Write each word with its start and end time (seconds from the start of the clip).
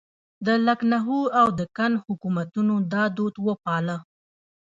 د 0.45 0.47
لکنهو 0.67 1.19
او 1.39 1.47
دکن 1.59 1.93
حکومتونو 2.05 2.75
دا 2.93 3.03
دود 3.17 3.35
وپاله. 3.47 3.97